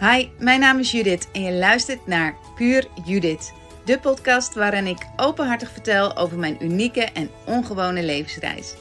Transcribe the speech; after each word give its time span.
Hi, 0.00 0.28
mijn 0.38 0.60
naam 0.60 0.78
is 0.78 0.90
Judith 0.90 1.28
en 1.32 1.42
je 1.42 1.52
luistert 1.52 2.06
naar 2.06 2.36
Puur 2.54 2.86
Judith. 3.04 3.52
De 3.84 3.98
podcast 3.98 4.54
waarin 4.54 4.86
ik 4.86 5.06
openhartig 5.16 5.70
vertel 5.70 6.16
over 6.16 6.38
mijn 6.38 6.56
unieke 6.60 7.00
en 7.00 7.30
ongewone 7.46 8.02
levensreis. 8.02 8.74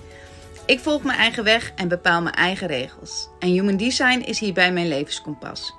Ik 0.66 0.80
volg 0.80 1.04
mijn 1.04 1.18
eigen 1.18 1.44
weg 1.44 1.72
en 1.76 1.88
bepaal 1.88 2.22
mijn 2.22 2.36
eigen 2.36 2.68
regels. 2.68 3.30
En 3.40 3.50
Human 3.50 3.78
Design 3.78 4.20
is 4.20 4.40
hierbij 4.40 4.72
mijn 4.72 4.88
levenskompas. 4.88 5.74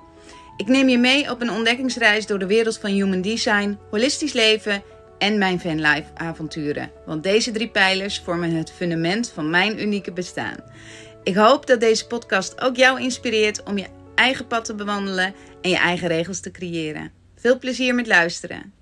Ik 0.55 0.67
neem 0.67 0.89
je 0.89 0.97
mee 0.97 1.31
op 1.31 1.41
een 1.41 1.51
ontdekkingsreis 1.51 2.25
door 2.25 2.39
de 2.39 2.47
wereld 2.47 2.77
van 2.77 2.89
Human 2.89 3.21
Design, 3.21 3.77
holistisch 3.89 4.33
leven 4.33 4.83
en 5.17 5.37
mijn 5.37 5.59
fanlife 5.59 6.11
avonturen. 6.13 6.91
Want 7.05 7.23
deze 7.23 7.51
drie 7.51 7.69
pijlers 7.69 8.19
vormen 8.19 8.55
het 8.55 8.71
fundament 8.71 9.31
van 9.33 9.49
mijn 9.49 9.81
unieke 9.81 10.11
bestaan. 10.11 10.57
Ik 11.23 11.35
hoop 11.35 11.67
dat 11.67 11.79
deze 11.79 12.07
podcast 12.07 12.61
ook 12.61 12.75
jou 12.75 13.01
inspireert 13.01 13.63
om 13.63 13.77
je 13.77 13.96
eigen 14.17 14.47
pad 14.47 14.65
te 14.65 14.75
bewandelen 14.75 15.33
en 15.61 15.69
je 15.69 15.77
eigen 15.77 16.07
regels 16.07 16.39
te 16.39 16.51
creëren. 16.51 17.11
Veel 17.35 17.57
plezier 17.57 17.95
met 17.95 18.07
luisteren. 18.07 18.73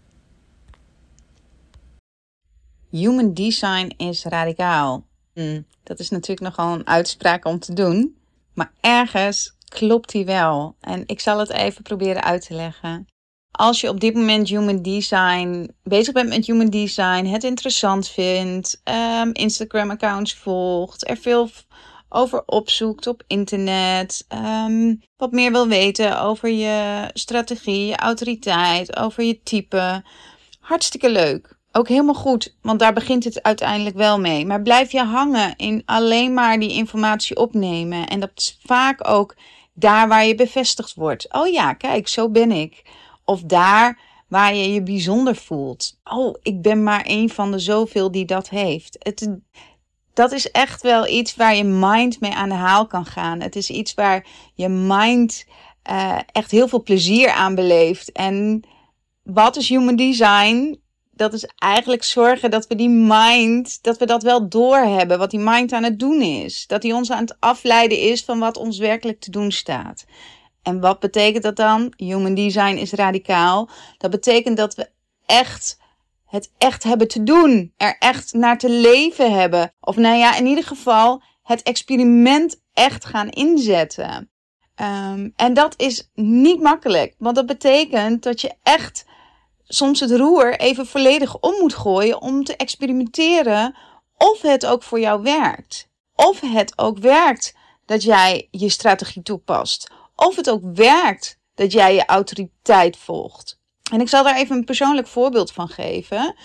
Human 2.89 3.33
design 3.33 3.93
is 3.97 4.23
radicaal. 4.23 5.05
Hm, 5.33 5.61
dat 5.83 5.99
is 5.99 6.09
natuurlijk 6.09 6.47
nogal 6.47 6.73
een 6.73 6.87
uitspraak 6.87 7.45
om 7.45 7.59
te 7.59 7.73
doen, 7.73 8.17
maar 8.53 8.71
ergens 8.81 9.55
klopt 9.69 10.11
die 10.11 10.25
wel. 10.25 10.75
En 10.79 11.03
ik 11.05 11.19
zal 11.19 11.39
het 11.39 11.49
even 11.49 11.83
proberen 11.83 12.23
uit 12.23 12.45
te 12.47 12.53
leggen. 12.53 13.07
Als 13.51 13.81
je 13.81 13.89
op 13.89 13.99
dit 13.99 14.13
moment 14.13 14.49
human 14.49 14.81
design 14.81 15.71
bezig 15.83 16.13
bent 16.13 16.29
met 16.29 16.45
human 16.45 16.69
design, 16.69 17.25
het 17.25 17.43
interessant 17.43 18.09
vindt, 18.09 18.81
um, 18.83 19.33
Instagram 19.33 19.89
accounts 19.89 20.33
volgt, 20.33 21.07
er 21.07 21.17
veel 21.17 21.49
over 22.15 22.43
opzoekt 22.45 23.07
op 23.07 23.23
internet. 23.27 24.25
Um, 24.67 25.01
wat 25.17 25.31
meer 25.31 25.51
wil 25.51 25.67
weten 25.67 26.21
over 26.21 26.49
je 26.49 27.09
strategie, 27.13 27.85
je 27.85 27.95
autoriteit, 27.95 28.97
over 28.97 29.23
je 29.23 29.43
type. 29.43 30.03
Hartstikke 30.59 31.09
leuk. 31.09 31.57
Ook 31.71 31.87
helemaal 31.87 32.13
goed, 32.13 32.55
want 32.61 32.79
daar 32.79 32.93
begint 32.93 33.23
het 33.23 33.43
uiteindelijk 33.43 33.95
wel 33.95 34.19
mee. 34.19 34.45
Maar 34.45 34.61
blijf 34.61 34.91
je 34.91 35.03
hangen 35.03 35.55
in 35.55 35.81
alleen 35.85 36.33
maar 36.33 36.59
die 36.59 36.71
informatie 36.71 37.37
opnemen. 37.37 38.07
En 38.07 38.19
dat 38.19 38.31
is 38.35 38.59
vaak 38.65 39.07
ook 39.07 39.35
daar 39.73 40.07
waar 40.07 40.25
je 40.25 40.35
bevestigd 40.35 40.93
wordt. 40.93 41.33
Oh 41.33 41.47
ja, 41.47 41.73
kijk, 41.73 42.07
zo 42.07 42.29
ben 42.29 42.51
ik. 42.51 42.83
Of 43.25 43.41
daar 43.41 43.99
waar 44.27 44.55
je 44.55 44.73
je 44.73 44.83
bijzonder 44.83 45.35
voelt. 45.35 45.99
Oh, 46.03 46.35
ik 46.41 46.61
ben 46.61 46.83
maar 46.83 47.03
een 47.07 47.29
van 47.29 47.51
de 47.51 47.59
zoveel 47.59 48.11
die 48.11 48.25
dat 48.25 48.49
heeft. 48.49 48.95
Het, 48.99 49.29
dat 50.15 50.31
is 50.31 50.51
echt 50.51 50.81
wel 50.81 51.07
iets 51.07 51.35
waar 51.35 51.55
je 51.55 51.63
mind 51.63 52.19
mee 52.19 52.33
aan 52.33 52.49
de 52.49 52.55
haal 52.55 52.87
kan 52.87 53.05
gaan. 53.05 53.41
Het 53.41 53.55
is 53.55 53.69
iets 53.69 53.93
waar 53.93 54.25
je 54.53 54.69
mind 54.69 55.45
uh, 55.91 56.19
echt 56.31 56.51
heel 56.51 56.67
veel 56.67 56.83
plezier 56.83 57.29
aan 57.29 57.55
beleeft. 57.55 58.11
En 58.11 58.63
wat 59.23 59.55
is 59.55 59.69
human 59.69 59.95
design? 59.95 60.79
Dat 61.11 61.33
is 61.33 61.45
eigenlijk 61.57 62.03
zorgen 62.03 62.51
dat 62.51 62.67
we 62.67 62.75
die 62.75 62.89
mind, 62.89 63.83
dat 63.83 63.97
we 63.97 64.05
dat 64.05 64.23
wel 64.23 64.49
doorhebben. 64.49 65.17
Wat 65.17 65.31
die 65.31 65.39
mind 65.39 65.71
aan 65.73 65.83
het 65.83 65.99
doen 65.99 66.21
is. 66.21 66.67
Dat 66.67 66.81
die 66.81 66.93
ons 66.93 67.11
aan 67.11 67.21
het 67.21 67.35
afleiden 67.39 67.99
is 67.99 68.23
van 68.23 68.39
wat 68.39 68.57
ons 68.57 68.77
werkelijk 68.77 69.19
te 69.19 69.31
doen 69.31 69.51
staat. 69.51 70.05
En 70.61 70.79
wat 70.79 70.99
betekent 70.99 71.43
dat 71.43 71.55
dan? 71.55 71.93
Human 71.95 72.33
design 72.33 72.75
is 72.75 72.91
radicaal. 72.91 73.69
Dat 73.97 74.11
betekent 74.11 74.57
dat 74.57 74.75
we 74.75 74.89
echt 75.25 75.77
het 76.35 76.51
echt 76.57 76.83
hebben 76.83 77.07
te 77.07 77.23
doen. 77.23 77.73
Er 77.77 77.95
echt 77.99 78.33
naar 78.33 78.57
te 78.57 78.69
leven 78.69 79.33
hebben. 79.33 79.73
Of 79.79 79.95
nou 79.95 80.17
ja, 80.17 80.35
in 80.35 80.45
ieder 80.45 80.63
geval 80.63 81.21
het 81.43 81.63
experiment 81.63 82.61
echt 82.73 83.05
gaan 83.05 83.29
inzetten. 83.29 84.29
Um, 84.81 85.33
en 85.35 85.53
dat 85.53 85.73
is 85.77 86.09
niet 86.13 86.61
makkelijk. 86.61 87.15
Want 87.17 87.35
dat 87.35 87.45
betekent 87.45 88.23
dat 88.23 88.41
je 88.41 88.53
echt 88.63 89.05
soms 89.63 89.99
het 89.99 90.11
roer 90.11 90.59
even 90.59 90.87
volledig 90.87 91.39
om 91.39 91.59
moet 91.59 91.73
gooien 91.73 92.21
om 92.21 92.43
te 92.43 92.55
experimenteren 92.55 93.75
of 94.17 94.41
het 94.41 94.65
ook 94.65 94.83
voor 94.83 94.99
jou 94.99 95.21
werkt. 95.21 95.89
Of 96.15 96.39
het 96.39 96.77
ook 96.77 96.97
werkt 96.97 97.55
dat 97.85 98.03
jij 98.03 98.47
je 98.51 98.69
strategie 98.69 99.23
toepast. 99.23 99.91
Of 100.15 100.35
het 100.35 100.49
ook 100.49 100.61
werkt 100.73 101.39
dat 101.55 101.71
jij 101.71 101.95
je 101.95 102.05
autoriteit 102.05 102.97
volgt. 102.97 103.59
En 103.91 104.01
ik 104.01 104.09
zal 104.09 104.23
daar 104.23 104.35
even 104.35 104.55
een 104.55 104.63
persoonlijk 104.63 105.07
voorbeeld 105.07 105.51
van 105.51 105.67
geven. 105.67 106.35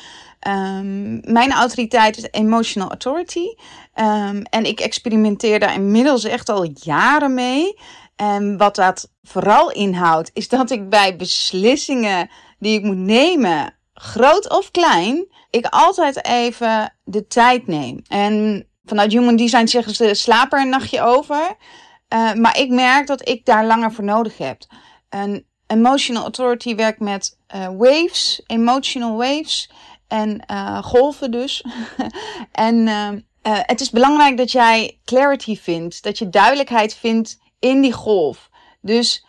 Um, 0.49 1.21
mijn 1.33 1.53
autoriteit 1.53 2.17
is 2.17 2.29
emotional 2.31 2.89
authority. 2.89 3.47
Um, 3.95 4.43
en 4.43 4.65
ik 4.65 4.81
experimenteer 4.81 5.61
daar 5.61 5.75
inmiddels 5.75 6.25
echt 6.25 6.49
al 6.49 6.71
jaren 6.75 7.35
mee. 7.35 7.79
En 8.17 8.57
wat 8.57 8.75
dat 8.75 9.11
vooral 9.23 9.71
inhoudt, 9.71 10.31
is 10.35 10.49
dat 10.49 10.71
ik 10.71 10.89
bij 10.89 11.17
beslissingen 11.17 12.31
die 12.59 12.79
ik 12.79 12.85
moet 12.85 12.97
nemen, 12.97 13.75
groot 13.95 14.51
of 14.51 14.71
klein, 14.71 15.27
ik 15.51 15.67
altijd 15.67 16.25
even 16.25 16.95
de 17.05 17.27
tijd 17.27 17.67
neem. 17.67 18.03
En 18.09 18.67
vanuit 18.85 19.13
Human 19.13 19.37
Design 19.37 19.67
zeggen 19.67 19.95
ze 19.95 20.15
slaap 20.15 20.53
er 20.53 20.61
een 20.61 20.69
nachtje 20.69 21.03
over. 21.03 21.57
Uh, 22.15 22.33
maar 22.33 22.59
ik 22.59 22.71
merk 22.71 23.07
dat 23.07 23.29
ik 23.29 23.45
daar 23.45 23.67
langer 23.67 23.93
voor 23.93 24.05
nodig 24.05 24.39
heb. 24.39 24.63
En 25.09 25.47
Emotional 25.71 26.23
Authority 26.23 26.75
werkt 26.75 27.01
met 27.01 27.39
uh, 27.55 27.69
waves, 27.79 28.43
emotional 28.47 29.17
waves 29.17 29.71
en 30.09 30.43
uh, 30.51 30.83
golven 30.83 31.31
dus. 31.31 31.65
en 32.53 32.77
uh, 32.77 33.09
het 33.43 33.81
is 33.81 33.91
belangrijk 33.91 34.37
dat 34.37 34.53
jij 34.53 34.99
clarity 35.05 35.57
vindt, 35.57 36.03
dat 36.03 36.19
je 36.19 36.29
duidelijkheid 36.29 36.95
vindt 36.95 37.39
in 37.59 37.81
die 37.81 37.93
golf. 37.93 38.51
Dus 38.81 39.27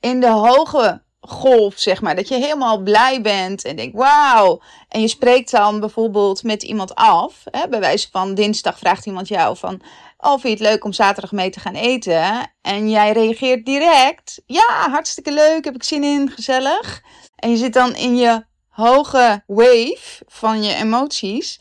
in 0.00 0.20
de 0.20 0.30
hoge 0.30 1.02
golf, 1.20 1.78
zeg 1.78 2.00
maar, 2.00 2.16
dat 2.16 2.28
je 2.28 2.34
helemaal 2.34 2.78
blij 2.78 3.20
bent 3.20 3.64
en 3.64 3.76
denkt, 3.76 3.96
wauw. 3.96 4.60
En 4.88 5.00
je 5.00 5.08
spreekt 5.08 5.50
dan 5.50 5.80
bijvoorbeeld 5.80 6.42
met 6.42 6.62
iemand 6.62 6.94
af. 6.94 7.42
Hè, 7.50 7.68
bij 7.68 7.80
wijze 7.80 8.08
van 8.10 8.34
dinsdag 8.34 8.78
vraagt 8.78 9.06
iemand 9.06 9.28
jou 9.28 9.56
van, 9.56 9.82
Oh, 10.20 10.30
vind 10.30 10.42
je 10.42 10.48
het 10.48 10.60
leuk 10.60 10.84
om 10.84 10.92
zaterdag 10.92 11.32
mee 11.32 11.50
te 11.50 11.60
gaan 11.60 11.74
eten? 11.74 12.52
En 12.62 12.90
jij 12.90 13.12
reageert 13.12 13.66
direct. 13.66 14.42
Ja, 14.46 14.88
hartstikke 14.90 15.32
leuk, 15.32 15.64
heb 15.64 15.74
ik 15.74 15.82
zin 15.82 16.04
in, 16.04 16.30
gezellig. 16.30 17.02
En 17.36 17.50
je 17.50 17.56
zit 17.56 17.72
dan 17.72 17.94
in 17.94 18.16
je 18.16 18.44
hoge 18.68 19.42
wave 19.46 20.22
van 20.26 20.62
je 20.62 20.74
emoties. 20.74 21.60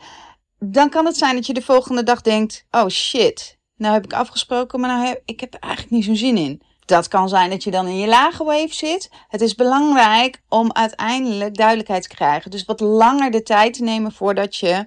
Dan 0.59 0.89
kan 0.89 1.05
het 1.05 1.17
zijn 1.17 1.35
dat 1.35 1.45
je 1.45 1.53
de 1.53 1.61
volgende 1.61 2.03
dag 2.03 2.21
denkt: 2.21 2.65
oh 2.71 2.87
shit, 2.87 3.57
nou 3.75 3.93
heb 3.93 4.03
ik 4.03 4.13
afgesproken, 4.13 4.79
maar 4.79 4.89
nou 4.89 5.07
heb, 5.07 5.21
ik 5.25 5.39
heb 5.39 5.53
er 5.53 5.59
eigenlijk 5.59 5.93
niet 5.93 6.05
zo'n 6.05 6.15
zin 6.15 6.37
in. 6.37 6.61
Dat 6.85 7.07
kan 7.07 7.29
zijn 7.29 7.49
dat 7.49 7.63
je 7.63 7.71
dan 7.71 7.87
in 7.87 7.97
je 7.97 8.07
lage 8.07 8.43
wave 8.43 8.73
zit. 8.73 9.09
Het 9.27 9.41
is 9.41 9.55
belangrijk 9.55 10.41
om 10.47 10.73
uiteindelijk 10.73 11.55
duidelijkheid 11.55 12.03
te 12.03 12.15
krijgen. 12.15 12.51
Dus 12.51 12.65
wat 12.65 12.79
langer 12.79 13.31
de 13.31 13.43
tijd 13.43 13.73
te 13.73 13.83
nemen 13.83 14.11
voordat 14.11 14.55
je 14.55 14.85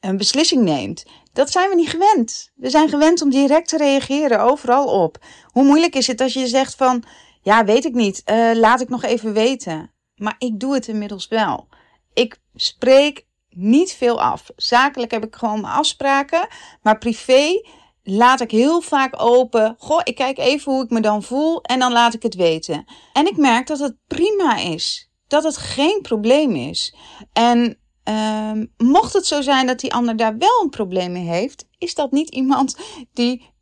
een 0.00 0.16
beslissing 0.16 0.62
neemt. 0.62 1.04
Dat 1.36 1.50
zijn 1.50 1.68
we 1.68 1.74
niet 1.74 1.88
gewend. 1.88 2.52
We 2.54 2.70
zijn 2.70 2.88
gewend 2.88 3.22
om 3.22 3.30
direct 3.30 3.68
te 3.68 3.76
reageren 3.76 4.40
overal 4.40 5.02
op. 5.02 5.18
Hoe 5.44 5.64
moeilijk 5.64 5.94
is 5.94 6.06
het 6.06 6.20
als 6.20 6.32
je 6.32 6.46
zegt 6.46 6.74
van, 6.74 7.02
ja, 7.42 7.64
weet 7.64 7.84
ik 7.84 7.94
niet, 7.94 8.22
uh, 8.30 8.50
laat 8.54 8.80
ik 8.80 8.88
nog 8.88 9.02
even 9.02 9.32
weten. 9.32 9.92
Maar 10.14 10.34
ik 10.38 10.60
doe 10.60 10.74
het 10.74 10.88
inmiddels 10.88 11.28
wel. 11.28 11.68
Ik 12.12 12.38
spreek 12.54 13.26
niet 13.48 13.92
veel 13.92 14.22
af. 14.22 14.50
Zakelijk 14.56 15.10
heb 15.10 15.24
ik 15.24 15.36
gewoon 15.36 15.60
mijn 15.60 15.72
afspraken, 15.72 16.48
maar 16.82 16.98
privé 16.98 17.62
laat 18.02 18.40
ik 18.40 18.50
heel 18.50 18.80
vaak 18.80 19.22
open. 19.22 19.76
Goh, 19.78 20.00
ik 20.04 20.14
kijk 20.14 20.38
even 20.38 20.72
hoe 20.72 20.84
ik 20.84 20.90
me 20.90 21.00
dan 21.00 21.22
voel 21.22 21.62
en 21.62 21.78
dan 21.78 21.92
laat 21.92 22.14
ik 22.14 22.22
het 22.22 22.34
weten. 22.34 22.84
En 23.12 23.26
ik 23.26 23.36
merk 23.36 23.66
dat 23.66 23.78
het 23.78 23.96
prima 24.06 24.56
is. 24.56 25.10
Dat 25.26 25.44
het 25.44 25.56
geen 25.56 25.98
probleem 26.02 26.54
is. 26.54 26.94
En 27.32 27.78
Um, 28.08 28.72
mocht 28.76 29.12
het 29.12 29.26
zo 29.26 29.40
zijn 29.40 29.66
dat 29.66 29.80
die 29.80 29.94
ander 29.94 30.16
daar 30.16 30.38
wel 30.38 30.60
een 30.62 30.70
probleem 30.70 31.12
mee 31.12 31.26
heeft, 31.26 31.66
is 31.78 31.94
dat 31.94 32.12
niet 32.12 32.28
iemand 32.28 32.76
die 33.12 33.54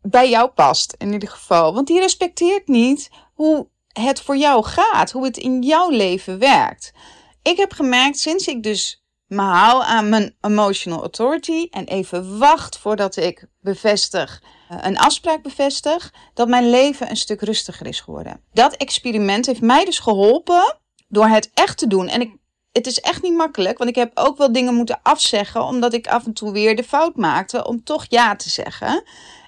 bij 0.00 0.30
jou 0.30 0.50
past, 0.50 0.94
in 0.98 1.12
ieder 1.12 1.28
geval. 1.28 1.74
Want 1.74 1.86
die 1.86 2.00
respecteert 2.00 2.68
niet 2.68 3.10
hoe 3.34 3.68
het 3.92 4.20
voor 4.20 4.36
jou 4.36 4.64
gaat, 4.64 5.10
hoe 5.10 5.24
het 5.24 5.36
in 5.36 5.62
jouw 5.62 5.90
leven 5.90 6.38
werkt. 6.38 6.92
Ik 7.42 7.56
heb 7.56 7.72
gemerkt 7.72 8.18
sinds 8.18 8.46
ik 8.46 8.62
dus 8.62 9.04
me 9.26 9.42
hou 9.42 9.82
aan 9.84 10.08
mijn 10.08 10.36
emotional 10.40 11.00
authority 11.00 11.66
en 11.70 11.84
even 11.84 12.38
wacht 12.38 12.78
voordat 12.78 13.16
ik 13.16 13.46
bevestig, 13.60 14.42
eh, 14.68 14.78
een 14.80 14.98
afspraak 14.98 15.42
bevestig, 15.42 16.14
dat 16.34 16.48
mijn 16.48 16.70
leven 16.70 17.10
een 17.10 17.16
stuk 17.16 17.40
rustiger 17.40 17.86
is 17.86 18.00
geworden. 18.00 18.40
Dat 18.52 18.76
experiment 18.76 19.46
heeft 19.46 19.60
mij 19.60 19.84
dus 19.84 19.98
geholpen 19.98 20.78
door 21.08 21.26
het 21.26 21.50
echt 21.54 21.78
te 21.78 21.86
doen. 21.86 22.08
En 22.08 22.20
ik 22.20 22.36
het 22.72 22.86
is 22.86 23.00
echt 23.00 23.22
niet 23.22 23.36
makkelijk, 23.36 23.78
want 23.78 23.90
ik 23.90 23.96
heb 23.96 24.10
ook 24.14 24.36
wel 24.36 24.52
dingen 24.52 24.74
moeten 24.74 25.00
afzeggen, 25.02 25.62
omdat 25.62 25.92
ik 25.92 26.06
af 26.06 26.26
en 26.26 26.32
toe 26.32 26.52
weer 26.52 26.76
de 26.76 26.84
fout 26.84 27.16
maakte 27.16 27.66
om 27.66 27.84
toch 27.84 28.04
ja 28.08 28.36
te 28.36 28.50
zeggen. 28.50 29.02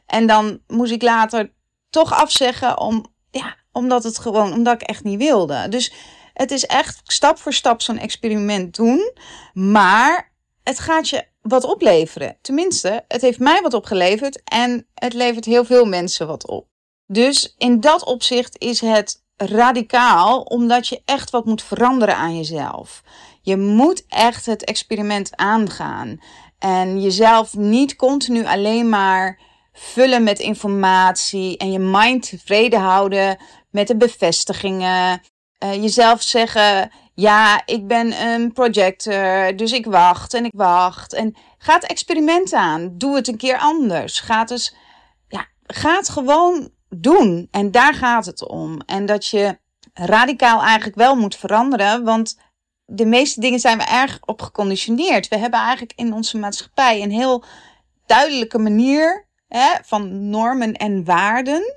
En 0.07 0.27
dan 0.27 0.61
moest 0.67 0.93
ik 0.93 1.03
later 1.03 1.53
toch 1.91 2.13
afzeggen, 2.13 2.79
om, 2.79 3.07
ja, 3.31 3.57
omdat 3.73 4.05
het 4.05 4.19
gewoon, 4.19 4.53
omdat 4.53 4.75
ik 4.75 4.89
echt 4.89 5.05
niet 5.05 5.19
wilde. 5.19 5.69
Dus 5.69 5.93
het 6.33 6.51
is 6.51 6.67
echt 6.67 7.01
stap 7.05 7.39
voor 7.39 7.53
stap 7.53 7.83
zo'n 7.83 7.99
experiment 7.99 8.77
doen, 8.77 9.13
maar 9.53 10.33
het 10.63 10.79
gaat 10.79 11.09
je 11.09 11.27
wat 11.43 11.65
opleveren. 11.65 12.37
Tenminste, 12.41 13.05
het 13.09 13.21
heeft 13.21 13.39
mij 13.39 13.63
wat 13.63 13.75
opgeleverd 13.75 14.43
en 14.45 14.87
het 14.95 15.13
levert 15.13 15.45
heel 15.45 15.65
veel 15.65 15.85
mensen 15.85 16.27
wat 16.27 16.47
op. 16.47 16.67
Dus 17.07 17.55
in 17.59 17.81
dat 17.81 18.05
opzicht 18.05 18.59
is 18.59 18.81
het 18.81 19.24
radicaal 19.47 20.41
omdat 20.41 20.89
je 20.89 21.03
echt 21.05 21.31
wat 21.31 21.45
moet 21.45 21.63
veranderen 21.63 22.17
aan 22.17 22.37
jezelf. 22.37 23.03
Je 23.43 23.57
moet 23.57 24.05
echt 24.09 24.47
het 24.47 24.65
experiment 24.65 25.37
aangaan. 25.37 26.21
En 26.59 27.03
jezelf 27.03 27.57
niet 27.57 27.97
continu 27.97 28.47
alleen 28.47 28.89
maar 28.89 29.41
vullen 29.73 30.23
met 30.23 30.39
informatie 30.39 31.57
en 31.57 31.73
je 31.73 31.79
mind 31.79 32.29
tevreden 32.29 32.81
houden 32.81 33.39
met 33.71 33.87
de 33.87 33.97
bevestigingen. 33.97 35.23
Uh, 35.65 35.75
jezelf 35.75 36.23
zeggen: 36.23 36.91
Ja, 37.15 37.63
ik 37.67 37.87
ben 37.87 38.27
een 38.27 38.53
projector, 38.53 39.57
dus 39.57 39.73
ik 39.73 39.87
wacht 39.87 40.35
en 40.35 40.45
ik 40.45 40.53
wacht. 40.55 41.13
En 41.13 41.37
ga 41.59 41.75
het 41.75 41.87
experiment 41.87 42.53
aan. 42.53 42.95
Doe 42.99 43.17
het 43.17 43.29
een 43.29 43.37
keer 43.37 43.59
anders. 43.59 44.21
Ga 44.21 44.45
dus, 44.45 44.75
ja, 45.29 45.47
ga 45.67 45.97
het 45.97 46.09
gewoon 46.09 46.71
doen. 47.03 47.49
En 47.51 47.71
daar 47.71 47.95
gaat 47.95 48.27
het 48.27 48.49
om. 48.49 48.81
En 48.87 49.07
dat 49.07 49.27
je 49.27 49.59
radicaal 49.95 50.63
eigenlijk 50.63 50.97
wel 50.97 51.15
moet 51.17 51.37
veranderen, 51.37 52.05
want 52.05 52.39
de 52.87 53.07
meeste 53.07 53.41
dingen 53.41 53.61
zijn 53.61 53.79
we 53.79 53.85
erg 53.85 54.19
op 54.25 54.43
geconditioneerd. 54.43 55.29
We 55.29 55.39
hebben 55.39 55.61
eigenlijk 55.61 55.93
in 55.97 56.13
onze 56.13 56.39
maatschappij 56.39 57.03
een 57.03 57.11
heel 57.11 57.45
duidelijke 58.07 58.59
manier 58.59 59.27
hè, 59.49 59.69
van 59.83 60.31
normen 60.31 60.73
en 60.73 61.05
waarden 61.05 61.75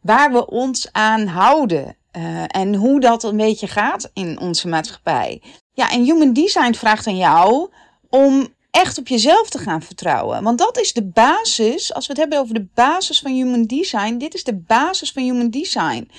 waar 0.00 0.32
we 0.32 0.46
ons 0.46 0.92
aan 0.92 1.26
houden. 1.26 1.96
Uh, 2.16 2.42
en 2.46 2.74
hoe 2.74 3.00
dat 3.00 3.22
een 3.22 3.36
beetje 3.36 3.66
gaat 3.66 4.10
in 4.12 4.40
onze 4.40 4.68
maatschappij. 4.68 5.42
Ja, 5.72 5.90
en 5.90 6.02
Human 6.02 6.32
Design 6.32 6.72
vraagt 6.72 7.06
aan 7.06 7.16
jou 7.16 7.70
om 8.08 8.54
echt 8.76 8.98
op 8.98 9.08
jezelf 9.08 9.50
te 9.50 9.58
gaan 9.58 9.82
vertrouwen. 9.82 10.42
Want 10.42 10.58
dat 10.58 10.78
is 10.78 10.92
de 10.92 11.04
basis, 11.04 11.94
als 11.94 12.06
we 12.06 12.12
het 12.12 12.20
hebben 12.20 12.38
over 12.38 12.54
de 12.54 12.68
basis 12.74 13.18
van 13.18 13.32
Human 13.32 13.64
Design, 13.64 14.16
dit 14.16 14.34
is 14.34 14.44
de 14.44 14.56
basis 14.56 15.12
van 15.12 15.22
Human 15.22 15.50
Design. 15.50 16.10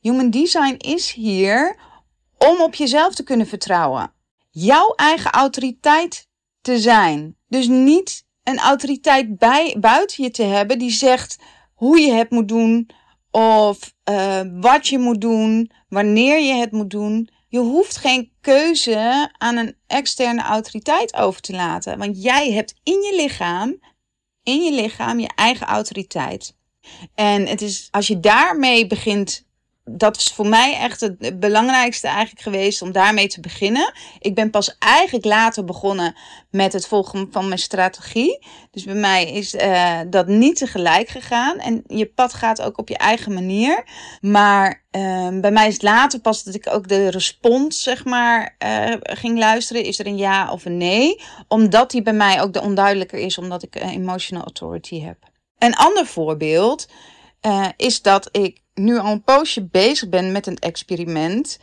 Human 0.00 0.30
Design 0.30 0.74
is 0.78 1.12
hier 1.12 1.76
om 2.38 2.60
op 2.60 2.74
jezelf 2.74 3.14
te 3.14 3.22
kunnen 3.22 3.46
vertrouwen. 3.46 4.12
Jouw 4.50 4.92
eigen 4.94 5.30
autoriteit 5.30 6.28
te 6.60 6.78
zijn. 6.78 7.36
Dus 7.48 7.66
niet 7.68 8.24
een 8.42 8.58
autoriteit 8.58 9.38
bij, 9.38 9.76
buiten 9.80 10.24
je 10.24 10.30
te 10.30 10.42
hebben 10.42 10.78
die 10.78 10.90
zegt 10.90 11.38
hoe 11.74 12.00
je 12.00 12.12
het 12.12 12.30
moet 12.30 12.48
doen 12.48 12.90
of 13.30 13.94
uh, 14.10 14.40
wat 14.60 14.88
je 14.88 14.98
moet 14.98 15.20
doen, 15.20 15.70
wanneer 15.88 16.40
je 16.40 16.54
het 16.54 16.72
moet 16.72 16.90
doen. 16.90 17.28
Je 17.48 17.58
hoeft 17.58 17.96
geen 17.96 18.32
keuze 18.40 19.30
aan 19.38 19.56
een 19.56 19.76
externe 19.86 20.42
autoriteit 20.42 21.14
over 21.14 21.40
te 21.40 21.52
laten, 21.52 21.98
want 21.98 22.22
jij 22.22 22.52
hebt 22.52 22.74
in 22.82 23.02
je 23.02 23.16
lichaam, 23.16 23.80
in 24.42 24.62
je 24.62 24.72
lichaam 24.72 25.18
je 25.18 25.30
eigen 25.34 25.66
autoriteit. 25.66 26.56
En 27.14 27.46
het 27.46 27.62
is 27.62 27.88
als 27.90 28.06
je 28.06 28.20
daarmee 28.20 28.86
begint 28.86 29.47
dat 29.90 30.16
is 30.16 30.32
voor 30.34 30.46
mij 30.46 30.76
echt 30.76 31.00
het 31.00 31.40
belangrijkste 31.40 32.06
eigenlijk 32.06 32.40
geweest 32.40 32.82
om 32.82 32.92
daarmee 32.92 33.28
te 33.28 33.40
beginnen. 33.40 33.92
Ik 34.18 34.34
ben 34.34 34.50
pas 34.50 34.76
eigenlijk 34.78 35.24
later 35.24 35.64
begonnen 35.64 36.16
met 36.50 36.72
het 36.72 36.86
volgen 36.86 37.28
van 37.30 37.46
mijn 37.48 37.58
strategie. 37.58 38.46
Dus 38.70 38.84
bij 38.84 38.94
mij 38.94 39.32
is 39.32 39.54
uh, 39.54 40.00
dat 40.10 40.26
niet 40.26 40.56
tegelijk 40.56 41.08
gegaan. 41.08 41.58
En 41.58 41.84
je 41.86 42.06
pad 42.06 42.34
gaat 42.34 42.62
ook 42.62 42.78
op 42.78 42.88
je 42.88 42.96
eigen 42.96 43.34
manier. 43.34 43.84
Maar 44.20 44.84
uh, 44.90 45.40
bij 45.40 45.50
mij 45.50 45.66
is 45.66 45.72
het 45.72 45.82
later 45.82 46.20
pas 46.20 46.44
dat 46.44 46.54
ik 46.54 46.68
ook 46.70 46.88
de 46.88 47.08
respons, 47.08 47.82
zeg 47.82 48.04
maar, 48.04 48.56
uh, 48.64 48.94
ging 49.00 49.38
luisteren. 49.38 49.84
Is 49.84 49.98
er 49.98 50.06
een 50.06 50.16
ja 50.16 50.52
of 50.52 50.64
een 50.64 50.76
nee? 50.76 51.22
Omdat 51.48 51.90
die 51.90 52.02
bij 52.02 52.12
mij 52.12 52.40
ook 52.40 52.52
de 52.52 52.60
onduidelijker 52.60 53.18
is, 53.18 53.38
omdat 53.38 53.62
ik 53.62 53.74
emotional 53.74 54.44
authority 54.44 55.00
heb. 55.00 55.16
Een 55.58 55.74
ander 55.74 56.06
voorbeeld 56.06 56.88
is 57.76 58.02
dat 58.02 58.28
ik 58.32 58.60
nu 58.78 58.98
al 58.98 59.12
een 59.12 59.22
poosje 59.22 59.64
bezig 59.64 60.08
ben 60.08 60.32
met 60.32 60.46
een 60.46 60.58
experiment. 60.58 61.58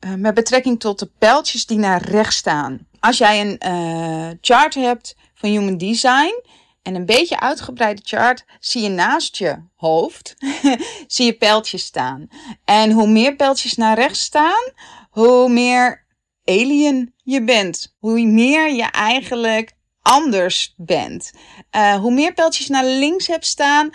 Uh, 0.00 0.14
met 0.14 0.34
betrekking 0.34 0.80
tot 0.80 0.98
de 0.98 1.10
pijltjes 1.18 1.66
die 1.66 1.78
naar 1.78 2.02
rechts 2.02 2.36
staan. 2.36 2.86
Als 3.00 3.18
jij 3.18 3.40
een 3.40 3.60
uh, 3.66 4.30
chart 4.40 4.74
hebt 4.74 5.16
van 5.34 5.50
Human 5.50 5.76
Design 5.76 6.42
en 6.82 6.94
een 6.94 7.06
beetje 7.06 7.40
uitgebreide 7.40 8.02
chart, 8.04 8.44
zie 8.60 8.82
je 8.82 8.88
naast 8.88 9.36
je 9.36 9.56
hoofd 9.74 10.34
zie 11.06 11.26
je 11.26 11.32
pijltjes 11.32 11.84
staan. 11.84 12.28
En 12.64 12.90
hoe 12.90 13.08
meer 13.08 13.36
pijltjes 13.36 13.74
naar 13.74 13.98
rechts 13.98 14.20
staan, 14.20 14.72
hoe 15.10 15.48
meer 15.48 16.04
alien 16.44 17.14
je 17.24 17.44
bent. 17.44 17.94
Hoe 17.98 18.26
meer 18.26 18.72
je 18.72 18.90
eigenlijk 18.90 19.72
anders 20.02 20.74
bent. 20.76 21.32
Uh, 21.76 21.94
hoe 21.94 22.12
meer 22.12 22.32
pijltjes 22.32 22.68
naar 22.68 22.84
links 22.84 23.26
hebt 23.26 23.46
staan, 23.46 23.90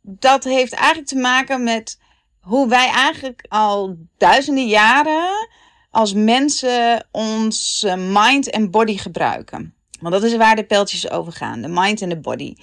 dat 0.00 0.44
heeft 0.44 0.72
eigenlijk 0.72 1.08
te 1.08 1.16
maken 1.16 1.62
met 1.62 1.98
hoe 2.42 2.68
wij 2.68 2.88
eigenlijk 2.88 3.44
al 3.48 3.96
duizenden 4.16 4.66
jaren 4.66 5.48
als 5.90 6.12
mensen 6.12 7.08
ons 7.10 7.86
mind 7.96 8.50
en 8.50 8.70
body 8.70 8.96
gebruiken. 8.96 9.74
Want 10.00 10.14
dat 10.14 10.22
is 10.22 10.36
waar 10.36 10.56
de 10.56 10.64
pijltjes 10.64 11.10
over 11.10 11.32
gaan, 11.32 11.62
de 11.62 11.68
mind 11.68 12.02
en 12.02 12.08
de 12.08 12.20
body. 12.20 12.54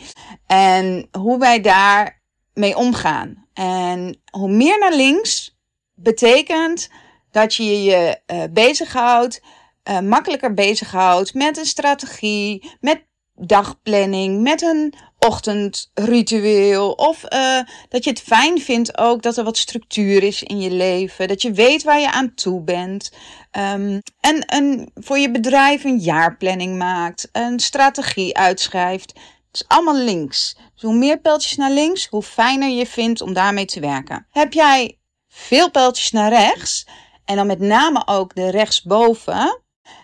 En 0.45 1.07
hoe 1.11 1.39
wij 1.39 1.61
daar 1.61 2.21
mee 2.53 2.77
omgaan. 2.77 3.47
En 3.53 4.21
hoe 4.31 4.51
meer 4.51 4.79
naar 4.79 4.93
links 4.93 5.57
betekent 5.93 6.89
dat 7.31 7.55
je 7.55 7.83
je 7.83 8.19
uh, 8.33 8.43
bezighoudt, 8.51 9.41
uh, 9.89 9.99
makkelijker 9.99 10.53
bezighoudt 10.53 11.33
met 11.33 11.57
een 11.57 11.65
strategie, 11.65 12.71
met 12.79 13.05
dagplanning, 13.35 14.41
met 14.41 14.61
een 14.61 14.93
ochtendritueel. 15.19 16.91
Of 16.91 17.23
uh, 17.33 17.59
dat 17.89 18.03
je 18.03 18.09
het 18.09 18.21
fijn 18.21 18.61
vindt 18.61 18.97
ook 18.97 19.21
dat 19.21 19.37
er 19.37 19.43
wat 19.43 19.57
structuur 19.57 20.23
is 20.23 20.43
in 20.43 20.59
je 20.61 20.71
leven. 20.71 21.27
Dat 21.27 21.41
je 21.41 21.51
weet 21.51 21.83
waar 21.83 21.99
je 21.99 22.11
aan 22.11 22.33
toe 22.33 22.61
bent. 22.61 23.11
Um, 23.51 24.01
en, 24.19 24.45
en 24.45 24.91
voor 24.95 25.17
je 25.17 25.31
bedrijf 25.31 25.83
een 25.83 25.99
jaarplanning 25.99 26.77
maakt. 26.77 27.29
Een 27.31 27.59
strategie 27.59 28.37
uitschrijft. 28.37 29.13
Het 29.51 29.61
is 29.61 29.67
allemaal 29.67 29.97
links. 29.97 30.57
Dus 30.73 30.81
hoe 30.83 30.95
meer 30.95 31.19
pijltjes 31.19 31.55
naar 31.57 31.71
links, 31.71 32.07
hoe 32.07 32.23
fijner 32.23 32.69
je 32.69 32.85
vindt 32.85 33.21
om 33.21 33.33
daarmee 33.33 33.65
te 33.65 33.79
werken. 33.79 34.27
Heb 34.31 34.53
jij 34.53 34.97
veel 35.27 35.71
pijltjes 35.71 36.11
naar 36.11 36.29
rechts, 36.29 36.87
en 37.25 37.35
dan 37.35 37.47
met 37.47 37.59
name 37.59 38.07
ook 38.07 38.35
de 38.35 38.49
rechtsboven, 38.49 39.61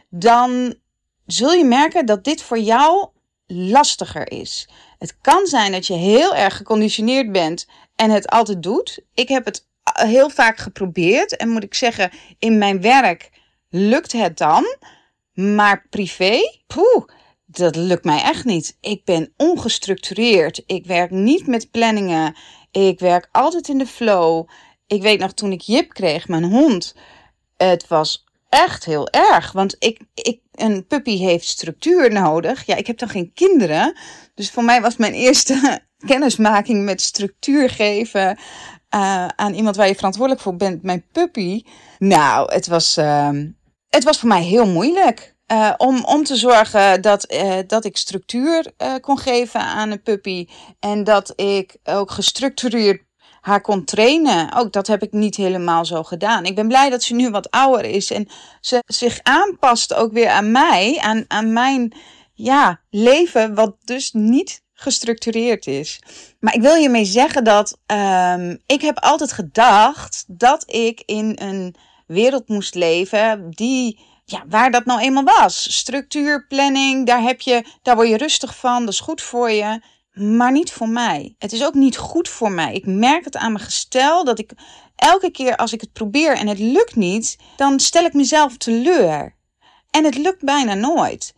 dan 0.09 0.75
zul 1.25 1.51
je 1.51 1.63
merken 1.63 2.05
dat 2.05 2.23
dit 2.23 2.41
voor 2.41 2.59
jou 2.59 3.07
lastiger 3.47 4.31
is. 4.31 4.69
Het 5.05 5.17
kan 5.21 5.45
zijn 5.45 5.71
dat 5.71 5.87
je 5.87 5.93
heel 5.93 6.35
erg 6.35 6.57
geconditioneerd 6.57 7.31
bent 7.31 7.67
en 7.95 8.09
het 8.09 8.27
altijd 8.27 8.63
doet. 8.63 8.99
Ik 9.13 9.27
heb 9.27 9.45
het 9.45 9.67
heel 9.83 10.29
vaak 10.29 10.57
geprobeerd 10.57 11.35
en 11.35 11.49
moet 11.49 11.63
ik 11.63 11.73
zeggen, 11.73 12.11
in 12.39 12.57
mijn 12.57 12.81
werk 12.81 13.29
lukt 13.69 14.11
het 14.11 14.37
dan. 14.37 14.75
Maar 15.33 15.85
privé, 15.89 16.39
poeh, 16.67 17.07
dat 17.45 17.75
lukt 17.75 18.03
mij 18.03 18.21
echt 18.21 18.45
niet. 18.45 18.77
Ik 18.81 19.03
ben 19.03 19.33
ongestructureerd. 19.37 20.63
Ik 20.65 20.85
werk 20.85 21.11
niet 21.11 21.47
met 21.47 21.71
planningen. 21.71 22.35
Ik 22.71 22.99
werk 22.99 23.29
altijd 23.31 23.67
in 23.67 23.77
de 23.77 23.87
flow. 23.87 24.47
Ik 24.87 25.01
weet 25.01 25.19
nog 25.19 25.33
toen 25.33 25.51
ik 25.51 25.61
Jip 25.61 25.93
kreeg, 25.93 26.27
mijn 26.27 26.43
hond. 26.43 26.95
Het 27.57 27.87
was 27.87 28.24
echt 28.49 28.85
heel 28.85 29.09
erg. 29.09 29.51
Want 29.51 29.75
ik, 29.79 29.99
ik, 30.13 30.39
een 30.51 30.87
puppy 30.87 31.17
heeft 31.17 31.47
structuur 31.47 32.11
nodig. 32.11 32.65
Ja, 32.65 32.75
ik 32.75 32.87
heb 32.87 32.97
dan 32.97 33.09
geen 33.09 33.31
kinderen. 33.33 33.97
Dus 34.33 34.51
voor 34.51 34.63
mij 34.63 34.81
was 34.81 34.97
mijn 34.97 35.13
eerste 35.13 35.81
kennismaking 36.07 36.83
met 36.83 37.01
structuur 37.01 37.69
geven 37.69 38.37
uh, 38.95 39.27
aan 39.27 39.53
iemand 39.53 39.75
waar 39.75 39.87
je 39.87 39.95
verantwoordelijk 39.95 40.43
voor 40.43 40.55
bent, 40.55 40.83
mijn 40.83 41.05
puppy. 41.11 41.63
Nou, 41.99 42.53
het 42.53 42.67
was, 42.67 42.97
uh, 42.97 43.29
het 43.89 44.03
was 44.03 44.19
voor 44.19 44.29
mij 44.29 44.43
heel 44.43 44.67
moeilijk. 44.67 45.33
Uh, 45.51 45.73
om, 45.77 46.05
om 46.05 46.23
te 46.23 46.35
zorgen 46.35 47.01
dat, 47.01 47.33
uh, 47.33 47.57
dat 47.67 47.85
ik 47.85 47.97
structuur 47.97 48.73
kon 49.01 49.17
geven 49.17 49.59
aan 49.59 49.91
een 49.91 50.01
puppy. 50.01 50.47
En 50.79 51.03
dat 51.03 51.33
ik 51.35 51.77
ook 51.83 52.11
gestructureerd 52.11 53.04
haar 53.45 53.61
kon 53.61 53.83
trainen. 53.83 54.53
Ook 54.53 54.73
dat 54.73 54.87
heb 54.87 55.03
ik 55.03 55.11
niet 55.11 55.35
helemaal 55.35 55.85
zo 55.85 56.03
gedaan. 56.03 56.45
Ik 56.45 56.55
ben 56.55 56.67
blij 56.67 56.89
dat 56.89 57.03
ze 57.03 57.13
nu 57.13 57.29
wat 57.29 57.51
ouder 57.51 57.85
is 57.85 58.11
en 58.11 58.27
ze 58.61 58.83
zich 58.85 59.19
aanpast 59.23 59.93
ook 59.93 60.13
weer 60.13 60.29
aan 60.29 60.51
mij, 60.51 60.97
aan, 61.01 61.25
aan 61.27 61.53
mijn 61.53 61.93
ja, 62.33 62.79
leven, 62.89 63.55
wat 63.55 63.75
dus 63.83 64.11
niet 64.13 64.61
gestructureerd 64.73 65.67
is. 65.67 65.99
Maar 66.39 66.53
ik 66.53 66.61
wil 66.61 66.75
je 66.75 66.89
mee 66.89 67.05
zeggen 67.05 67.43
dat 67.43 67.77
um, 67.87 68.61
ik 68.65 68.81
heb 68.81 68.99
altijd 68.99 69.31
gedacht 69.31 70.23
dat 70.27 70.63
ik 70.73 71.03
in 71.05 71.37
een 71.41 71.75
wereld 72.07 72.47
moest 72.47 72.75
leven 72.75 73.49
die 73.49 73.99
ja, 74.25 74.43
waar 74.49 74.71
dat 74.71 74.85
nou 74.85 74.99
eenmaal 74.99 75.23
was. 75.23 75.77
Structuur, 75.77 76.47
planning, 76.47 77.05
daar 77.05 77.21
heb 77.21 77.41
je, 77.41 77.65
daar 77.81 77.95
word 77.95 78.07
je 78.07 78.17
rustig 78.17 78.55
van, 78.55 78.79
dat 78.79 78.93
is 78.93 78.99
goed 78.99 79.21
voor 79.21 79.51
je 79.51 79.79
maar 80.15 80.51
niet 80.51 80.71
voor 80.71 80.89
mij. 80.89 81.35
Het 81.39 81.51
is 81.51 81.63
ook 81.65 81.73
niet 81.73 81.97
goed 81.97 82.29
voor 82.29 82.51
mij. 82.51 82.73
Ik 82.73 82.85
merk 82.85 83.25
het 83.25 83.37
aan 83.37 83.51
mijn 83.51 83.65
gestel 83.65 84.23
dat 84.23 84.39
ik 84.39 84.51
elke 84.95 85.31
keer 85.31 85.55
als 85.55 85.73
ik 85.73 85.81
het 85.81 85.93
probeer 85.93 86.37
en 86.37 86.47
het 86.47 86.59
lukt 86.59 86.95
niet, 86.95 87.37
dan 87.55 87.79
stel 87.79 88.05
ik 88.05 88.13
mezelf 88.13 88.57
teleur. 88.57 89.35
En 89.91 90.03
het 90.03 90.17
lukt 90.17 90.43
bijna 90.43 90.73
nooit. 90.73 91.33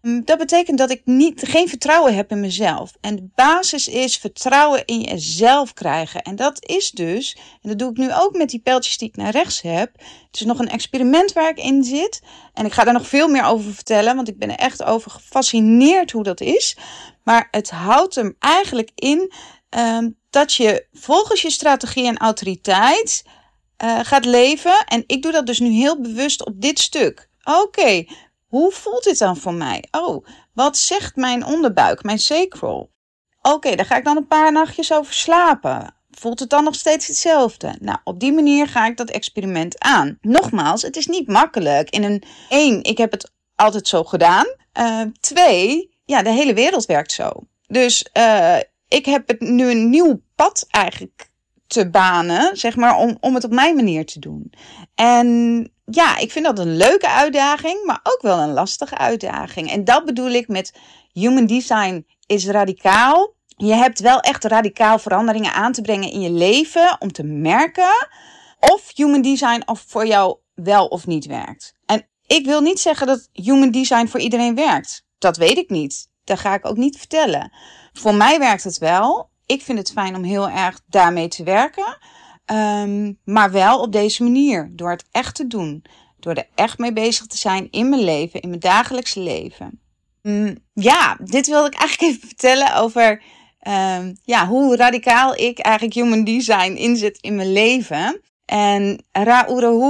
Dat 0.00 0.38
betekent 0.38 0.78
dat 0.78 0.90
ik 0.90 1.02
niet, 1.04 1.42
geen 1.46 1.68
vertrouwen 1.68 2.14
heb 2.14 2.30
in 2.30 2.40
mezelf. 2.40 2.92
En 3.00 3.16
de 3.16 3.28
basis 3.34 3.88
is 3.88 4.16
vertrouwen 4.16 4.84
in 4.84 5.00
jezelf 5.00 5.72
krijgen. 5.72 6.22
En 6.22 6.36
dat 6.36 6.66
is 6.68 6.90
dus, 6.90 7.36
en 7.62 7.68
dat 7.68 7.78
doe 7.78 7.90
ik 7.90 7.96
nu 7.96 8.14
ook 8.14 8.36
met 8.36 8.50
die 8.50 8.60
pijltjes 8.60 8.98
die 8.98 9.08
ik 9.08 9.16
naar 9.16 9.30
rechts 9.30 9.60
heb. 9.60 9.92
Het 10.26 10.40
is 10.40 10.44
nog 10.44 10.58
een 10.58 10.68
experiment 10.68 11.32
waar 11.32 11.48
ik 11.48 11.58
in 11.58 11.84
zit. 11.84 12.20
En 12.52 12.66
ik 12.66 12.72
ga 12.72 12.84
daar 12.84 12.92
nog 12.92 13.08
veel 13.08 13.28
meer 13.28 13.44
over 13.44 13.72
vertellen, 13.72 14.16
want 14.16 14.28
ik 14.28 14.38
ben 14.38 14.50
er 14.50 14.58
echt 14.58 14.84
over 14.84 15.10
gefascineerd 15.10 16.10
hoe 16.10 16.22
dat 16.22 16.40
is. 16.40 16.76
Maar 17.24 17.48
het 17.50 17.70
houdt 17.70 18.14
hem 18.14 18.36
eigenlijk 18.38 18.90
in 18.94 19.32
um, 19.78 20.18
dat 20.30 20.54
je 20.54 20.86
volgens 20.92 21.42
je 21.42 21.50
strategie 21.50 22.06
en 22.06 22.16
autoriteit 22.16 23.24
uh, 23.84 23.98
gaat 24.02 24.24
leven. 24.24 24.84
En 24.86 25.04
ik 25.06 25.22
doe 25.22 25.32
dat 25.32 25.46
dus 25.46 25.58
nu 25.58 25.70
heel 25.70 26.00
bewust 26.00 26.46
op 26.46 26.60
dit 26.60 26.78
stuk. 26.78 27.28
Oké, 27.44 28.04
hoe 28.48 28.72
voelt 28.72 29.04
dit 29.04 29.18
dan 29.18 29.36
voor 29.36 29.54
mij? 29.54 29.84
Oh, 29.90 30.26
wat 30.52 30.76
zegt 30.76 31.16
mijn 31.16 31.44
onderbuik, 31.44 32.02
mijn 32.02 32.18
sacral? 32.18 32.90
Oké, 33.42 33.74
daar 33.74 33.86
ga 33.86 33.96
ik 33.96 34.04
dan 34.04 34.16
een 34.16 34.26
paar 34.26 34.52
nachtjes 34.52 34.92
over 34.92 35.14
slapen. 35.14 35.94
Voelt 36.10 36.40
het 36.40 36.50
dan 36.50 36.64
nog 36.64 36.74
steeds 36.74 37.06
hetzelfde? 37.06 37.76
Nou, 37.80 37.98
op 38.04 38.20
die 38.20 38.32
manier 38.32 38.68
ga 38.68 38.86
ik 38.86 38.96
dat 38.96 39.10
experiment 39.10 39.78
aan. 39.78 40.18
Nogmaals, 40.20 40.82
het 40.82 40.96
is 40.96 41.06
niet 41.06 41.28
makkelijk. 41.28 41.90
In 41.90 42.04
een 42.04 42.22
één, 42.48 42.82
ik 42.82 42.98
heb 42.98 43.10
het 43.10 43.30
altijd 43.54 43.88
zo 43.88 44.04
gedaan. 44.04 44.46
Uh, 44.78 45.02
twee, 45.20 45.94
ja, 46.04 46.22
de 46.22 46.30
hele 46.30 46.54
wereld 46.54 46.86
werkt 46.86 47.12
zo. 47.12 47.30
Dus 47.66 48.08
uh, 48.18 48.56
ik 48.88 49.06
heb 49.06 49.28
het 49.28 49.40
nu 49.40 49.70
een 49.70 49.90
nieuw 49.90 50.20
pad 50.34 50.66
eigenlijk 50.68 51.27
te 51.68 51.90
banen, 51.90 52.56
zeg 52.56 52.76
maar, 52.76 52.96
om, 52.96 53.16
om 53.20 53.34
het 53.34 53.44
op 53.44 53.50
mijn 53.50 53.76
manier 53.76 54.06
te 54.06 54.18
doen. 54.18 54.52
En 54.94 55.70
ja, 55.84 56.16
ik 56.16 56.32
vind 56.32 56.44
dat 56.44 56.58
een 56.58 56.76
leuke 56.76 57.08
uitdaging, 57.08 57.84
maar 57.84 58.00
ook 58.02 58.22
wel 58.22 58.38
een 58.38 58.52
lastige 58.52 58.98
uitdaging. 58.98 59.70
En 59.70 59.84
dat 59.84 60.04
bedoel 60.04 60.30
ik 60.30 60.48
met 60.48 60.74
human 61.12 61.46
design 61.46 62.06
is 62.26 62.46
radicaal. 62.46 63.34
Je 63.56 63.74
hebt 63.74 64.00
wel 64.00 64.20
echt 64.20 64.44
radicaal 64.44 64.98
veranderingen 64.98 65.52
aan 65.52 65.72
te 65.72 65.82
brengen 65.82 66.10
in 66.10 66.20
je 66.20 66.30
leven 66.30 66.96
om 66.98 67.12
te 67.12 67.24
merken 67.24 68.08
of 68.58 68.90
human 68.94 69.22
design 69.22 69.62
of 69.66 69.84
voor 69.86 70.06
jou 70.06 70.36
wel 70.54 70.86
of 70.86 71.06
niet 71.06 71.26
werkt. 71.26 71.74
En 71.86 72.06
ik 72.26 72.44
wil 72.44 72.60
niet 72.60 72.80
zeggen 72.80 73.06
dat 73.06 73.28
human 73.32 73.70
design 73.70 74.06
voor 74.06 74.20
iedereen 74.20 74.54
werkt. 74.54 75.04
Dat 75.18 75.36
weet 75.36 75.58
ik 75.58 75.70
niet. 75.70 76.08
Dat 76.24 76.38
ga 76.38 76.54
ik 76.54 76.66
ook 76.66 76.76
niet 76.76 76.98
vertellen. 76.98 77.52
Voor 77.92 78.14
mij 78.14 78.38
werkt 78.38 78.64
het 78.64 78.78
wel. 78.78 79.30
Ik 79.48 79.62
vind 79.62 79.78
het 79.78 79.92
fijn 79.92 80.16
om 80.16 80.22
heel 80.22 80.48
erg 80.48 80.80
daarmee 80.86 81.28
te 81.28 81.42
werken. 81.42 81.98
Um, 82.52 83.18
maar 83.24 83.50
wel 83.50 83.80
op 83.80 83.92
deze 83.92 84.22
manier. 84.22 84.70
Door 84.72 84.90
het 84.90 85.04
echt 85.10 85.34
te 85.34 85.46
doen. 85.46 85.84
Door 86.20 86.34
er 86.34 86.48
echt 86.54 86.78
mee 86.78 86.92
bezig 86.92 87.26
te 87.26 87.36
zijn 87.36 87.68
in 87.70 87.88
mijn 87.88 88.02
leven, 88.02 88.40
in 88.40 88.48
mijn 88.48 88.60
dagelijkse 88.60 89.20
leven. 89.20 89.80
Um, 90.22 90.58
ja, 90.72 91.16
dit 91.24 91.46
wilde 91.46 91.66
ik 91.66 91.74
eigenlijk 91.74 92.12
even 92.12 92.28
vertellen 92.28 92.74
over 92.74 93.22
um, 93.68 94.16
ja, 94.24 94.46
hoe 94.46 94.76
radicaal 94.76 95.34
ik 95.34 95.58
eigenlijk 95.58 95.94
human 95.94 96.24
design 96.24 96.72
inzet 96.72 97.18
in 97.20 97.34
mijn 97.34 97.52
leven. 97.52 98.20
En 98.44 99.04
Ra 99.12 99.46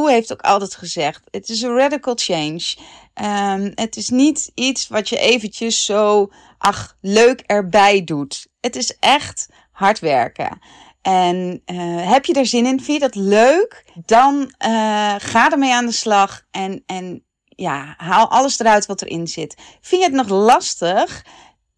heeft 0.06 0.32
ook 0.32 0.42
altijd 0.42 0.74
gezegd: 0.74 1.22
het 1.30 1.48
is 1.48 1.62
een 1.62 1.76
radical 1.76 2.14
change. 2.16 2.76
Um, 3.22 3.72
het 3.74 3.96
is 3.96 4.08
niet 4.08 4.50
iets 4.54 4.88
wat 4.88 5.08
je 5.08 5.18
eventjes 5.18 5.84
zo, 5.84 6.30
ach, 6.58 6.96
leuk 7.00 7.40
erbij 7.40 8.04
doet. 8.04 8.47
Het 8.60 8.76
is 8.76 8.96
echt 8.98 9.48
hard 9.72 9.98
werken. 9.98 10.58
En 11.02 11.62
uh, 11.66 12.10
heb 12.10 12.24
je 12.24 12.34
er 12.34 12.46
zin 12.46 12.66
in? 12.66 12.80
Vind 12.82 13.02
je 13.02 13.08
dat 13.08 13.14
leuk? 13.14 13.84
Dan 13.94 14.40
uh, 14.40 15.14
ga 15.18 15.50
ermee 15.50 15.74
aan 15.74 15.86
de 15.86 15.92
slag 15.92 16.42
en, 16.50 16.82
en 16.86 17.24
ja, 17.48 17.94
haal 17.96 18.30
alles 18.30 18.58
eruit 18.58 18.86
wat 18.86 19.02
erin 19.02 19.26
zit. 19.26 19.56
Vind 19.80 20.02
je 20.02 20.08
het 20.08 20.16
nog 20.16 20.28
lastig? 20.28 21.24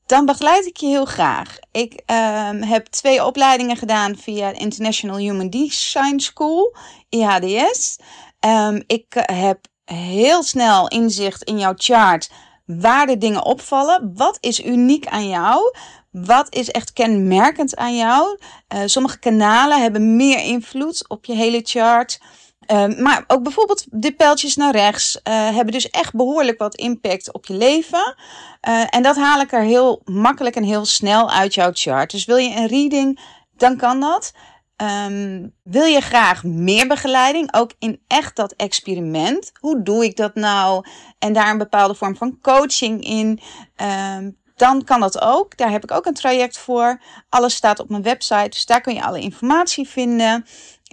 Dan 0.06 0.26
begeleid 0.26 0.66
ik 0.66 0.76
je 0.76 0.87
heel 0.87 1.04
graag. 1.04 1.58
Ik 1.72 2.02
uh, 2.06 2.50
heb 2.60 2.87
twee 2.87 3.25
opleidingen 3.25 3.76
gedaan 3.76 4.16
via 4.16 4.52
International 4.52 5.16
Human 5.16 5.50
Design 5.50 6.18
School, 6.18 6.76
IHDS. 7.08 7.99
Um, 8.40 8.82
ik 8.87 9.06
heb 9.12 9.58
heel 9.84 10.42
snel 10.42 10.88
inzicht 10.88 11.42
in 11.42 11.58
jouw 11.58 11.75
chart 11.76 12.30
waar 12.79 13.07
de 13.07 13.19
dingen 13.19 13.45
opvallen. 13.45 14.12
Wat 14.15 14.39
is 14.41 14.65
uniek 14.65 15.07
aan 15.07 15.29
jou? 15.29 15.75
Wat 16.11 16.55
is 16.55 16.71
echt 16.71 16.93
kenmerkend 16.93 17.77
aan 17.77 17.97
jou? 17.97 18.39
Uh, 18.75 18.81
sommige 18.85 19.19
kanalen 19.19 19.81
hebben 19.81 20.17
meer 20.17 20.39
invloed 20.39 21.09
op 21.09 21.25
je 21.25 21.35
hele 21.35 21.61
chart. 21.65 22.21
Uh, 22.67 22.87
maar 22.87 23.25
ook 23.27 23.43
bijvoorbeeld 23.43 23.87
de 23.91 24.12
pijltjes 24.12 24.57
naar 24.57 24.73
rechts 24.73 25.21
uh, 25.29 25.55
hebben 25.55 25.73
dus 25.73 25.91
echt 25.91 26.15
behoorlijk 26.15 26.59
wat 26.59 26.75
impact 26.75 27.33
op 27.33 27.47
je 27.47 27.55
leven. 27.55 28.15
en 28.91 29.03
dat 29.03 29.17
haal 29.17 29.41
ik 29.41 29.53
er 29.53 29.62
heel 29.62 30.03
makkelijk 30.05 30.57
en 30.57 30.62
heel 30.62 30.85
snel 30.85 31.31
uit 31.31 31.55
jouw 31.55 31.71
chart. 31.73 32.11
Dus 32.11 32.25
wil 32.25 32.37
je 32.37 32.57
een 32.57 32.67
reading, 32.67 33.21
dan 33.57 33.77
kan 33.77 34.00
dat. 34.00 34.33
Um, 34.82 35.54
wil 35.62 35.84
je 35.84 36.00
graag 36.00 36.44
meer 36.44 36.87
begeleiding, 36.87 37.54
ook 37.54 37.72
in 37.78 38.00
echt 38.06 38.37
dat 38.37 38.52
experiment? 38.52 39.52
Hoe 39.60 39.82
doe 39.82 40.04
ik 40.04 40.16
dat 40.16 40.34
nou? 40.34 40.84
En 41.18 41.32
daar 41.32 41.50
een 41.50 41.58
bepaalde 41.58 41.94
vorm 41.94 42.16
van 42.16 42.38
coaching 42.40 43.04
in. 43.04 43.40
Um, 44.16 44.38
dan 44.54 44.84
kan 44.84 45.00
dat 45.00 45.20
ook. 45.20 45.56
Daar 45.56 45.70
heb 45.70 45.82
ik 45.82 45.90
ook 45.90 46.06
een 46.06 46.14
traject 46.14 46.58
voor. 46.58 47.02
Alles 47.28 47.54
staat 47.54 47.78
op 47.78 47.88
mijn 47.88 48.02
website, 48.02 48.49
dus 48.49 48.66
daar 48.66 48.80
kun 48.80 48.94
je 48.94 49.02
alle 49.02 49.20
informatie 49.20 49.88
vinden. 49.88 50.46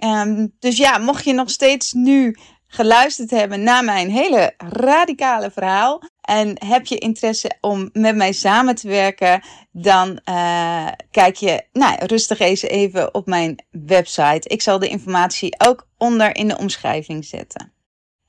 Um, 0.04 0.54
dus 0.58 0.76
ja, 0.76 0.98
mocht 0.98 1.24
je 1.24 1.32
nog 1.32 1.50
steeds 1.50 1.92
nu 1.92 2.36
geluisterd 2.66 3.30
hebben 3.30 3.62
naar 3.62 3.84
mijn 3.84 4.10
hele 4.10 4.54
radicale 4.56 5.50
verhaal. 5.50 6.02
En 6.28 6.64
heb 6.66 6.86
je 6.86 6.98
interesse 6.98 7.56
om 7.60 7.90
met 7.92 8.16
mij 8.16 8.32
samen 8.32 8.74
te 8.74 8.88
werken, 8.88 9.42
dan 9.72 10.20
uh, 10.24 10.88
kijk 11.10 11.36
je 11.36 11.64
nou, 11.72 12.06
rustig 12.06 12.38
eens 12.38 12.62
even 12.62 13.14
op 13.14 13.26
mijn 13.26 13.64
website. 13.70 14.48
Ik 14.48 14.62
zal 14.62 14.78
de 14.78 14.88
informatie 14.88 15.54
ook 15.58 15.86
onder 15.96 16.36
in 16.36 16.48
de 16.48 16.58
omschrijving 16.58 17.24
zetten. 17.24 17.72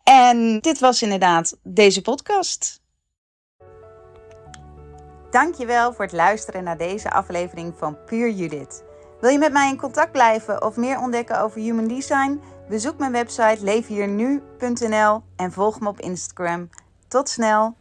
En 0.03 0.60
dit 0.60 0.79
was 0.79 1.01
inderdaad 1.01 1.58
deze 1.63 2.01
podcast. 2.01 2.82
Dankjewel 5.29 5.94
voor 5.94 6.06
het 6.06 6.13
luisteren 6.13 6.63
naar 6.63 6.77
deze 6.77 7.12
aflevering 7.12 7.74
van 7.77 7.98
Puur 8.06 8.32
Judith. 8.32 8.84
Wil 9.22 9.29
je 9.29 9.38
met 9.38 9.51
mij 9.51 9.70
in 9.70 9.77
contact 9.77 10.12
blijven 10.12 10.63
of 10.63 10.75
meer 10.75 11.00
ontdekken 11.00 11.41
over 11.41 11.62
Human 11.62 11.88
Design? 11.88 12.41
Bezoek 12.70 12.98
mijn 12.98 13.12
website 13.12 13.58
leefhiernu.nl 13.60 15.22
en 15.36 15.51
volg 15.51 15.79
me 15.79 15.88
op 15.88 16.00
Instagram. 16.00 16.70
Tot 17.08 17.29
snel! 17.29 17.78